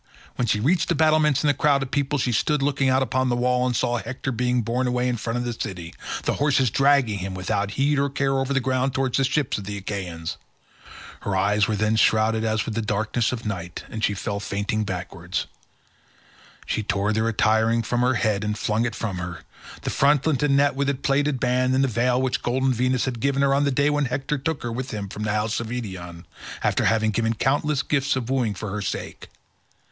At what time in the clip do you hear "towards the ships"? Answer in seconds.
8.95-9.59